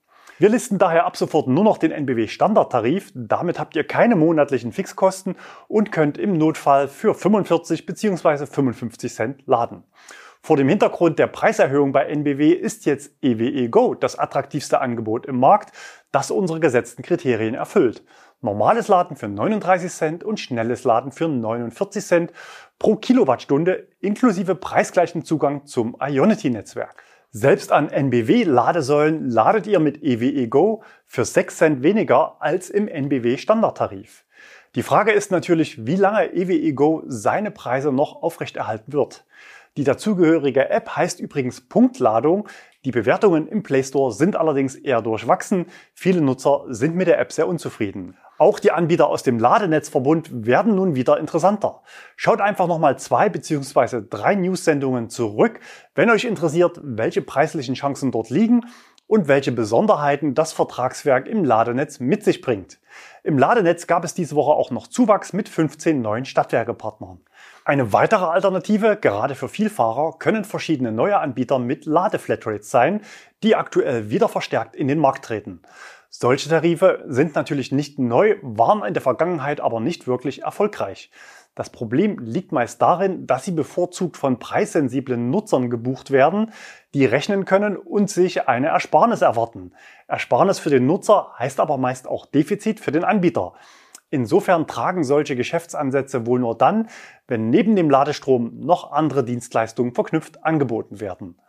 Wir 0.41 0.49
listen 0.49 0.79
daher 0.79 1.07
ab 1.07 1.17
sofort 1.17 1.47
nur 1.47 1.63
noch 1.63 1.79
den 1.79 1.93
NBW 1.93 2.27
Standardtarif. 2.27 3.13
Damit 3.15 3.61
habt 3.61 3.77
ihr 3.77 3.85
keine 3.85 4.17
monatlichen 4.17 4.73
Fixkosten 4.73 5.37
und 5.69 5.93
könnt 5.93 6.19
im 6.19 6.37
Notfall 6.37 6.89
für 6.89 7.15
45 7.15 7.87
bzw. 7.87 8.47
55 8.47 9.15
Cent 9.15 9.43
laden. 9.47 9.85
Vor 10.45 10.57
dem 10.57 10.69
Hintergrund 10.69 11.21
der 11.21 11.29
Preiserhöhung 11.29 11.93
bei 11.93 12.07
NBW 12.07 12.51
ist 12.51 12.85
jetzt 12.85 13.13
EWE 13.23 13.69
Go 13.69 13.95
das 13.95 14.19
attraktivste 14.19 14.81
Angebot 14.81 15.25
im 15.27 15.39
Markt, 15.39 15.71
das 16.11 16.33
unsere 16.33 16.59
gesetzten 16.59 17.03
Kriterien 17.05 17.55
erfüllt. 17.55 18.03
Normales 18.41 18.89
Laden 18.89 19.17
für 19.17 19.29
39 19.29 19.93
Cent 19.93 20.25
und 20.25 20.41
schnelles 20.41 20.83
Laden 20.83 21.13
für 21.13 21.29
49 21.29 22.05
Cent 22.05 22.33
pro 22.81 22.97
Kilowattstunde 22.97 23.87
inklusive 24.01 24.57
preisgleichen 24.57 25.25
Zugang 25.25 25.65
zum 25.67 25.97
Ionity-Netzwerk. 26.01 27.05
Selbst 27.31 27.71
an 27.71 27.89
NBW-Ladesäulen 27.89 29.31
ladet 29.31 29.69
ihr 29.69 29.79
mit 29.79 30.03
EWE 30.03 30.49
Go 30.49 30.83
für 31.07 31.25
6 31.25 31.57
Cent 31.57 31.83
weniger 31.85 32.43
als 32.43 32.69
im 32.69 32.89
NBW 32.89 33.37
Standardtarif. 33.37 34.25
Die 34.75 34.83
Frage 34.83 35.13
ist 35.13 35.31
natürlich, 35.31 35.87
wie 35.87 35.95
lange 35.97 36.33
EWE 36.35 36.73
Go 36.73 37.05
seine 37.07 37.53
Preise 37.53 37.93
noch 37.93 38.25
aufrechterhalten 38.25 38.93
wird. 38.93 39.25
Die 39.79 39.85
dazugehörige 39.85 40.69
App 40.69 40.97
heißt 40.97 41.19
übrigens 41.19 41.63
Punktladung. 41.63 42.47
Die 42.85 42.91
Bewertungen 42.91 43.49
im 43.49 43.63
Play 43.63 43.83
Store 43.83 44.13
sind 44.13 44.37
allerdings 44.37 44.75
eher 44.75 45.01
durchwachsen. 45.01 45.65
Viele 45.95 46.21
Nutzer 46.21 46.65
sind 46.69 46.95
mit 46.95 47.07
der 47.07 47.19
App 47.19 47.33
sehr 47.33 47.49
unzufrieden. 47.49 48.19
Auch 48.37 48.59
die 48.59 48.71
Anbieter 48.71 49.09
aus 49.09 49.23
dem 49.23 49.39
Ladenetzverbund 49.39 50.45
werden 50.47 50.75
nun 50.75 50.95
wieder 50.95 51.19
interessanter. 51.19 51.81
Schaut 52.17 52.43
einfach 52.43 52.67
nochmal 52.67 52.99
zwei 52.99 53.31
bzw. 53.31 54.03
drei 54.11 54.35
News-Sendungen 54.35 55.09
zurück, 55.09 55.61
wenn 55.95 56.11
euch 56.11 56.25
interessiert, 56.25 56.79
welche 56.83 57.23
preislichen 57.23 57.75
Chancen 57.75 58.11
dort 58.11 58.29
liegen 58.29 58.67
und 59.07 59.29
welche 59.29 59.53
Besonderheiten 59.53 60.35
das 60.35 60.53
Vertragswerk 60.53 61.29
im 61.29 61.45
Ladenetz 61.45 62.01
mit 62.01 62.25
sich 62.25 62.43
bringt. 62.43 62.79
Im 63.23 63.39
Ladenetz 63.39 63.87
gab 63.87 64.05
es 64.05 64.13
diese 64.13 64.35
Woche 64.37 64.53
auch 64.53 64.71
noch 64.71 64.87
Zuwachs 64.87 65.33
mit 65.33 65.49
15 65.49 66.03
neuen 66.03 66.25
Stadtwerkepartnern. 66.25 67.21
Eine 67.65 67.93
weitere 67.93 68.25
Alternative, 68.25 68.97
gerade 69.01 69.37
für 69.37 69.49
Vielfahrer, 69.49 70.17
können 70.19 70.45
verschiedene 70.45 70.91
neue 70.91 71.19
Anbieter 71.19 71.61
mit 71.61 71.87
Ladeflatrates 71.87 72.69
sein, 72.73 73.03
die 73.45 73.55
aktuell 73.55 74.11
wieder 74.11 74.29
verstärkt 74.29 74.75
in 74.75 74.89
den 74.89 74.99
Markt 74.99 75.25
treten. 75.25 75.63
Solche 76.11 76.49
Tarife 76.49 77.05
sind 77.07 77.37
natürlich 77.37 77.71
nicht 77.71 78.01
neu, 78.01 78.35
waren 78.43 78.85
in 78.85 78.95
der 78.95 79.03
Vergangenheit 79.03 79.61
aber 79.61 79.79
nicht 79.79 80.09
wirklich 80.09 80.43
erfolgreich. 80.43 81.13
Das 81.55 81.71
Problem 81.71 82.19
liegt 82.19 82.51
meist 82.51 82.83
darin, 82.83 83.29
dass 83.29 83.45
sie 83.45 83.53
bevorzugt 83.53 84.17
von 84.17 84.41
preissensiblen 84.41 85.31
Nutzern 85.31 85.71
gebucht 85.71 86.11
werden, 86.11 86.51
die 86.95 87.05
rechnen 87.05 87.45
können 87.45 87.77
und 87.77 88.11
sich 88.11 88.49
eine 88.49 88.69
Ersparnis 88.69 89.23
erwarten. 89.23 89.73
Ersparnis 90.09 90.59
für 90.59 90.71
den 90.71 90.87
Nutzer 90.87 91.33
heißt 91.39 91.61
aber 91.61 91.79
meist 91.79 92.09
auch 92.09 92.27
Defizit 92.27 92.81
für 92.81 92.91
den 92.91 93.05
Anbieter. 93.05 93.53
Insofern 94.13 94.67
tragen 94.67 95.05
solche 95.05 95.37
Geschäftsansätze 95.37 96.27
wohl 96.27 96.39
nur 96.39 96.55
dann, 96.55 96.89
wenn 97.29 97.49
neben 97.49 97.77
dem 97.77 97.89
Ladestrom 97.89 98.61
noch 98.61 98.93
andere 98.93 99.25
Dienstleistungen 99.25 99.95
verknüpft 99.95 100.45
angeboten 100.45 101.01
werden. 101.01 101.41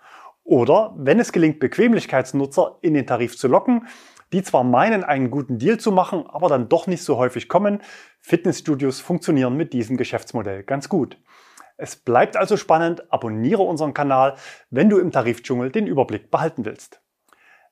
Oder 0.46 0.93
wenn 0.96 1.20
es 1.20 1.34
gelingt, 1.34 1.60
Bequemlichkeitsnutzer 1.60 2.77
in 2.79 2.93
den 2.93 3.05
Tarif 3.05 3.38
zu 3.38 3.50
locken, 3.50 3.86
die 4.32 4.43
zwar 4.43 4.63
meinen, 4.63 5.03
einen 5.03 5.29
guten 5.29 5.58
Deal 5.58 5.77
zu 5.77 5.91
machen, 5.91 6.24
aber 6.25 6.48
dann 6.48 6.70
doch 6.70 6.88
nicht 6.88 7.03
so 7.03 7.17
häufig 7.17 7.50
kommen. 7.50 7.82
Fitnessstudios 8.22 9.01
funktionieren 9.01 9.58
mit 9.58 9.74
diesem 9.74 9.98
Geschäftsmodell 9.98 10.63
ganz 10.63 10.88
gut. 10.88 11.17
Es 11.75 11.98
bleibt 11.98 12.38
also 12.38 12.55
spannend, 12.55 13.12
abonniere 13.12 13.63
unseren 13.63 13.93
Kanal, 13.93 14.36
wenn 14.70 14.89
du 14.89 15.00
im 15.00 15.12
Tarifdschungel 15.12 15.70
den 15.70 15.86
Überblick 15.86 16.32
behalten 16.32 16.63
willst. 16.63 17.01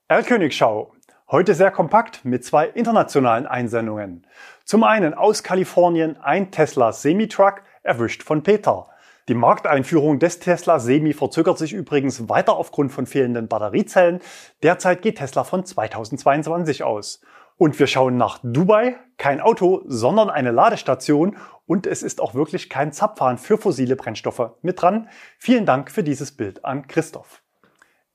Erlkönigschau. 0.09 0.91
Heute 1.31 1.55
sehr 1.55 1.71
kompakt 1.71 2.25
mit 2.25 2.43
zwei 2.43 2.67
internationalen 2.67 3.47
Einsendungen. 3.47 4.27
Zum 4.65 4.83
einen 4.83 5.13
aus 5.13 5.43
Kalifornien 5.43 6.17
ein 6.17 6.51
Tesla 6.51 6.91
Semi-Truck, 6.91 7.61
erwischt 7.83 8.21
von 8.21 8.43
Peter. 8.43 8.89
Die 9.29 9.33
Markteinführung 9.33 10.19
des 10.19 10.39
Tesla 10.39 10.77
Semi 10.79 11.13
verzögert 11.13 11.57
sich 11.57 11.71
übrigens 11.71 12.27
weiter 12.27 12.57
aufgrund 12.57 12.91
von 12.91 13.05
fehlenden 13.05 13.47
Batteriezellen. 13.47 14.19
Derzeit 14.61 15.01
geht 15.01 15.19
Tesla 15.19 15.45
von 15.45 15.63
2022 15.63 16.83
aus. 16.83 17.21
Und 17.55 17.79
wir 17.79 17.87
schauen 17.87 18.17
nach 18.17 18.39
Dubai. 18.43 18.97
Kein 19.15 19.39
Auto, 19.39 19.83
sondern 19.85 20.29
eine 20.29 20.51
Ladestation. 20.51 21.37
Und 21.65 21.87
es 21.87 22.03
ist 22.03 22.19
auch 22.19 22.33
wirklich 22.33 22.69
kein 22.69 22.91
Zapfhahn 22.91 23.37
für 23.37 23.57
fossile 23.57 23.95
Brennstoffe 23.95 24.51
mit 24.63 24.81
dran. 24.81 25.07
Vielen 25.37 25.65
Dank 25.65 25.91
für 25.91 26.03
dieses 26.03 26.33
Bild 26.33 26.65
an 26.65 26.87
Christoph. 26.87 27.41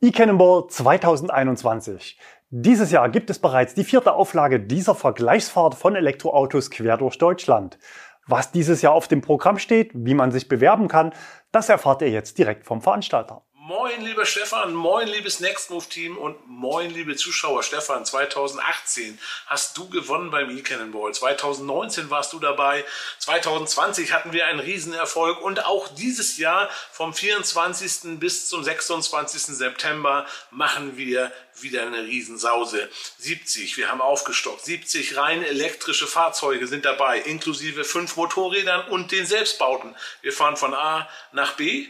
eCannonball 0.02 0.66
2021. 0.68 2.18
Dieses 2.50 2.90
Jahr 2.90 3.08
gibt 3.08 3.30
es 3.30 3.38
bereits 3.38 3.72
die 3.72 3.82
vierte 3.82 4.12
Auflage 4.12 4.60
dieser 4.60 4.94
Vergleichsfahrt 4.94 5.74
von 5.74 5.96
Elektroautos 5.96 6.70
quer 6.70 6.98
durch 6.98 7.16
Deutschland. 7.16 7.78
Was 8.26 8.52
dieses 8.52 8.82
Jahr 8.82 8.92
auf 8.92 9.08
dem 9.08 9.22
Programm 9.22 9.58
steht, 9.58 9.92
wie 9.94 10.12
man 10.12 10.32
sich 10.32 10.48
bewerben 10.48 10.88
kann, 10.88 11.14
das 11.50 11.70
erfahrt 11.70 12.02
ihr 12.02 12.10
jetzt 12.10 12.36
direkt 12.36 12.66
vom 12.66 12.82
Veranstalter. 12.82 13.46
Moin, 13.68 14.00
lieber 14.04 14.24
Stefan, 14.26 14.74
moin, 14.74 15.08
liebes 15.08 15.40
Next 15.40 15.70
Move 15.70 15.88
Team 15.88 16.16
und 16.16 16.36
moin, 16.46 16.88
liebe 16.88 17.16
Zuschauer. 17.16 17.64
Stefan, 17.64 18.04
2018 18.04 19.18
hast 19.46 19.76
du 19.76 19.88
gewonnen 19.88 20.30
beim 20.30 20.56
E-Cannonball. 20.56 21.12
2019 21.12 22.08
warst 22.08 22.32
du 22.32 22.38
dabei. 22.38 22.84
2020 23.18 24.12
hatten 24.12 24.32
wir 24.32 24.46
einen 24.46 24.60
Riesenerfolg 24.60 25.40
und 25.42 25.64
auch 25.64 25.88
dieses 25.88 26.38
Jahr 26.38 26.70
vom 26.92 27.12
24. 27.12 28.20
bis 28.20 28.48
zum 28.48 28.62
26. 28.62 29.56
September 29.56 30.26
machen 30.52 30.96
wir 30.96 31.32
wieder 31.60 31.82
eine 31.82 32.04
Riesensause. 32.04 32.88
70, 33.18 33.76
wir 33.78 33.90
haben 33.90 34.00
aufgestockt. 34.00 34.64
70 34.64 35.16
rein 35.16 35.42
elektrische 35.42 36.06
Fahrzeuge 36.06 36.68
sind 36.68 36.84
dabei, 36.84 37.18
inklusive 37.18 37.82
fünf 37.82 38.14
Motorrädern 38.14 38.86
und 38.90 39.10
den 39.10 39.26
Selbstbauten. 39.26 39.96
Wir 40.22 40.32
fahren 40.32 40.56
von 40.56 40.72
A 40.72 41.08
nach 41.32 41.54
B 41.54 41.88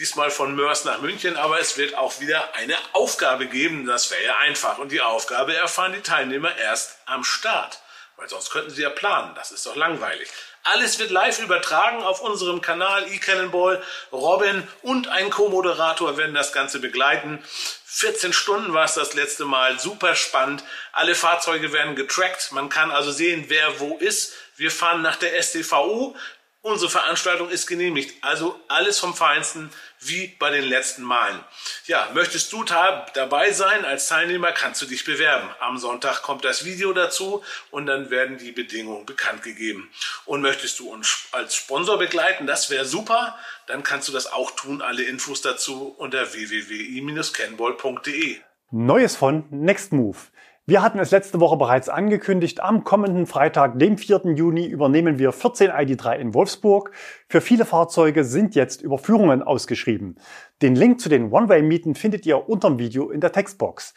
diesmal 0.00 0.30
von 0.30 0.56
Mörs 0.56 0.86
nach 0.86 1.02
München, 1.02 1.36
aber 1.36 1.60
es 1.60 1.76
wird 1.76 1.94
auch 1.94 2.20
wieder 2.20 2.54
eine 2.54 2.74
Aufgabe 2.94 3.46
geben. 3.46 3.84
Das 3.86 4.10
wäre 4.10 4.24
ja 4.24 4.38
einfach. 4.38 4.78
Und 4.78 4.92
die 4.92 5.02
Aufgabe 5.02 5.54
erfahren 5.54 5.92
die 5.92 6.00
Teilnehmer 6.00 6.56
erst 6.56 6.96
am 7.04 7.22
Start. 7.22 7.80
Weil 8.16 8.28
sonst 8.28 8.50
könnten 8.50 8.70
sie 8.70 8.82
ja 8.82 8.90
planen. 8.90 9.34
Das 9.34 9.50
ist 9.50 9.66
doch 9.66 9.76
langweilig. 9.76 10.28
Alles 10.62 10.98
wird 10.98 11.10
live 11.10 11.38
übertragen 11.40 12.02
auf 12.02 12.20
unserem 12.20 12.62
Kanal 12.62 13.10
eCannonball. 13.10 13.82
Robin 14.10 14.66
und 14.82 15.08
ein 15.08 15.30
Co-Moderator 15.30 16.16
werden 16.16 16.34
das 16.34 16.52
Ganze 16.52 16.80
begleiten. 16.80 17.42
14 17.84 18.32
Stunden 18.32 18.72
war 18.72 18.84
es 18.84 18.94
das 18.94 19.14
letzte 19.14 19.44
Mal. 19.44 19.78
Super 19.78 20.14
spannend. 20.16 20.64
Alle 20.92 21.14
Fahrzeuge 21.14 21.72
werden 21.72 21.94
getrackt. 21.94 22.52
Man 22.52 22.70
kann 22.70 22.90
also 22.90 23.10
sehen, 23.10 23.46
wer 23.48 23.80
wo 23.80 23.98
ist. 23.98 24.34
Wir 24.56 24.70
fahren 24.70 25.02
nach 25.02 25.16
der 25.16 25.42
STVU. 25.42 26.14
Unsere 26.62 26.90
Veranstaltung 26.90 27.48
ist 27.48 27.66
genehmigt. 27.66 28.22
Also 28.22 28.60
alles 28.68 28.98
vom 28.98 29.14
Feinsten 29.14 29.72
wie 30.00 30.28
bei 30.38 30.50
den 30.50 30.64
letzten 30.64 31.02
Malen. 31.02 31.40
Ja, 31.86 32.08
möchtest 32.14 32.52
du 32.52 32.64
dabei 32.64 33.52
sein 33.52 33.84
als 33.84 34.08
Teilnehmer, 34.08 34.52
kannst 34.52 34.80
du 34.82 34.86
dich 34.86 35.04
bewerben. 35.04 35.48
Am 35.60 35.78
Sonntag 35.78 36.22
kommt 36.22 36.44
das 36.44 36.64
Video 36.64 36.92
dazu 36.92 37.44
und 37.70 37.86
dann 37.86 38.10
werden 38.10 38.38
die 38.38 38.50
Bedingungen 38.52 39.06
bekannt 39.06 39.42
gegeben. 39.42 39.90
Und 40.24 40.40
möchtest 40.40 40.78
du 40.78 40.88
uns 40.90 41.26
als 41.32 41.54
Sponsor 41.54 41.98
begleiten, 41.98 42.46
das 42.46 42.70
wäre 42.70 42.86
super, 42.86 43.36
dann 43.66 43.82
kannst 43.82 44.08
du 44.08 44.12
das 44.12 44.32
auch 44.32 44.52
tun. 44.52 44.80
Alle 44.82 45.02
Infos 45.02 45.42
dazu 45.42 45.94
unter 45.98 46.32
www.i-canball.de. 46.32 48.38
Neues 48.72 49.16
von 49.16 49.46
Nextmove. 49.50 50.30
Wir 50.66 50.82
hatten 50.82 50.98
es 51.00 51.10
letzte 51.10 51.40
Woche 51.40 51.56
bereits 51.56 51.88
angekündigt. 51.88 52.62
Am 52.62 52.84
kommenden 52.84 53.26
Freitag, 53.26 53.78
dem 53.78 53.98
4. 53.98 54.34
Juni, 54.36 54.66
übernehmen 54.66 55.18
wir 55.18 55.32
14 55.32 55.70
ID3 55.70 56.16
in 56.16 56.34
Wolfsburg. 56.34 56.92
Für 57.28 57.40
viele 57.40 57.64
Fahrzeuge 57.64 58.24
sind 58.24 58.54
jetzt 58.54 58.80
Überführungen 58.82 59.42
ausgeschrieben. 59.42 60.16
Den 60.62 60.76
Link 60.76 61.00
zu 61.00 61.08
den 61.08 61.32
One-Way-Mieten 61.32 61.94
findet 61.94 62.24
ihr 62.26 62.48
unterm 62.48 62.78
Video 62.78 63.10
in 63.10 63.20
der 63.20 63.32
Textbox. 63.32 63.94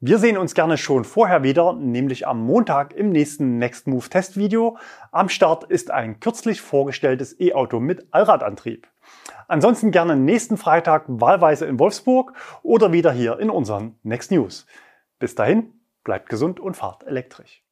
Wir 0.00 0.18
sehen 0.18 0.38
uns 0.38 0.54
gerne 0.54 0.78
schon 0.78 1.04
vorher 1.04 1.42
wieder, 1.42 1.72
nämlich 1.72 2.26
am 2.26 2.40
Montag 2.40 2.94
im 2.94 3.10
nächsten 3.10 3.58
Next 3.58 3.86
Move 3.86 4.08
Testvideo. 4.08 4.78
Am 5.12 5.28
Start 5.28 5.64
ist 5.64 5.90
ein 5.90 6.20
kürzlich 6.20 6.60
vorgestelltes 6.60 7.38
E-Auto 7.40 7.80
mit 7.80 8.06
Allradantrieb. 8.12 8.88
Ansonsten 9.46 9.90
gerne 9.90 10.16
nächsten 10.16 10.56
Freitag 10.56 11.04
wahlweise 11.08 11.66
in 11.66 11.78
Wolfsburg 11.78 12.32
oder 12.62 12.92
wieder 12.92 13.12
hier 13.12 13.38
in 13.38 13.50
unseren 13.50 13.96
Next 14.02 14.30
News. 14.30 14.66
Bis 15.18 15.34
dahin, 15.34 15.77
Bleibt 16.08 16.30
gesund 16.30 16.58
und 16.58 16.74
fahrt 16.74 17.02
elektrisch. 17.06 17.62